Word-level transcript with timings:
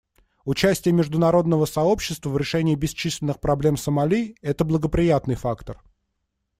Участие 0.45 0.93
международного 0.95 1.65
сообщества 1.65 2.31
в 2.31 2.37
решении 2.39 2.73
бесчисленных 2.73 3.39
проблем 3.39 3.77
Сомали— 3.77 4.35
это 4.41 4.65
благоприятный 4.65 5.35
фактор. 5.35 5.79